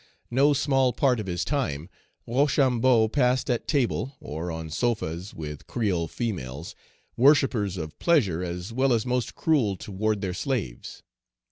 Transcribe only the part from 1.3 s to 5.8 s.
time Rochambeau passed at table, or on sofas with